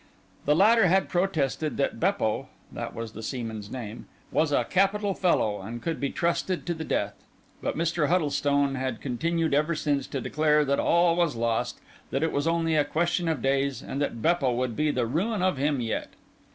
[0.45, 5.61] The latter had protested that Beppo (that was the seaman's name) was a capital fellow,
[5.61, 7.13] and could be trusted to the death;
[7.61, 8.07] but Mr.
[8.07, 12.75] Huddlestone had continued ever since to declare that all was lost, that it was only
[12.75, 16.09] a question of days, and that Beppo would be the ruin of him yet.